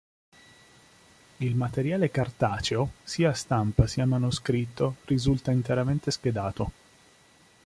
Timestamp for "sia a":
3.03-3.33